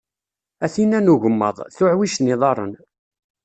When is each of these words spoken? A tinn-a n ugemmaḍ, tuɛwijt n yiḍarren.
A 0.65 0.67
tinn-a 0.73 0.99
n 0.99 1.11
ugemmaḍ, 1.13 1.57
tuɛwijt 1.75 2.17
n 2.21 2.29
yiḍarren. 2.29 2.73